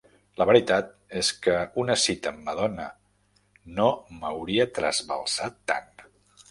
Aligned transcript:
La 0.41 0.45
veritat 0.49 0.87
és 1.21 1.29
que 1.47 1.57
una 1.83 1.97
cita 2.05 2.31
amb 2.33 2.41
Madonna 2.49 2.89
no 3.79 3.93
m'hauria 4.23 4.69
trasbalsat 4.81 5.63
tant. 5.75 5.97